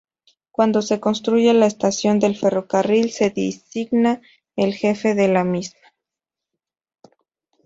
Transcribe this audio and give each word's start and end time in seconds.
Cuando 0.49 0.81
se 0.81 0.99
construye 0.99 1.53
la 1.53 1.67
estación 1.67 2.17
del 2.17 2.35
ferrocarril, 2.35 3.11
se 3.11 3.29
designa 3.29 4.19
al 4.57 4.73
jefe 4.73 5.13
de 5.13 5.27
la 5.27 5.43
misma. 5.43 5.79